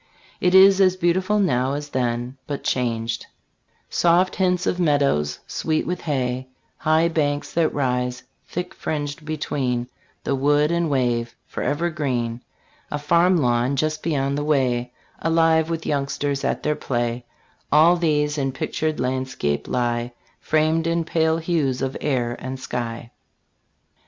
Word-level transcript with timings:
It 0.39 0.55
is 0.55 0.81
as 0.81 0.95
beautiful 0.95 1.37
now 1.37 1.73
as 1.73 1.89
then, 1.89 2.35
but 2.47 2.63
changed," 2.63 3.27
Soft 3.91 4.37
hints 4.37 4.65
of 4.65 4.79
meadows, 4.79 5.37
sweet 5.45 5.85
with 5.85 6.01
hay; 6.01 6.47
High 6.79 7.07
banks 7.07 7.53
that 7.53 7.71
rise, 7.71 8.23
thick 8.47 8.73
fringed, 8.73 9.23
between 9.23 9.87
The 10.23 10.33
wood 10.33 10.71
and 10.71 10.89
wave, 10.89 11.35
forever 11.45 11.91
green; 11.91 12.41
A 12.89 12.97
farm 12.97 13.37
lawn, 13.37 13.75
just 13.75 14.01
beyond 14.01 14.39
the 14.39 14.43
way, 14.43 14.91
Alive 15.19 15.69
with 15.69 15.85
youngsters 15.85 16.43
at 16.43 16.63
their 16.63 16.75
play: 16.75 17.23
All 17.71 17.95
these 17.95 18.39
in 18.39 18.53
pictured 18.53 18.99
landscape 18.99 19.67
lie, 19.67 20.13
Framed 20.39 20.87
in 20.87 21.03
pale 21.03 21.37
hues 21.37 21.79
of 21.83 21.95
air 22.01 22.35
and 22.39 22.59
sky." 22.59 23.11